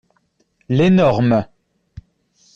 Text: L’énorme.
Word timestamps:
L’énorme. 0.69 1.45